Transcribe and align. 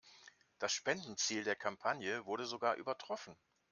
Das 0.57 0.71
Spendenziel 0.73 1.43
der 1.43 1.55
Kampagne 1.55 2.25
wurde 2.25 2.47
sogar 2.47 2.73
übertroffen. 2.73 3.35